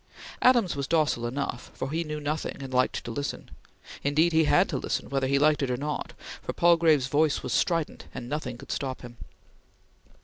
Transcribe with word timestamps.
Adams 0.41 0.75
was 0.75 0.87
docile 0.87 1.27
enough, 1.27 1.69
for 1.75 1.91
he 1.91 2.03
knew 2.03 2.19
nothing 2.19 2.57
and 2.63 2.73
liked 2.73 3.03
to 3.05 3.11
listen. 3.11 3.51
Indeed, 4.03 4.33
he 4.33 4.45
had 4.45 4.67
to 4.69 4.77
listen, 4.79 5.11
whether 5.11 5.27
he 5.27 5.37
liked 5.37 5.61
or 5.61 5.77
not, 5.77 6.13
for 6.41 6.53
Palgrave's 6.53 7.05
voice 7.05 7.43
was 7.43 7.53
strident, 7.53 8.05
and 8.11 8.27
nothing 8.27 8.57
could 8.57 8.71
stop 8.71 9.01
him. 9.03 9.17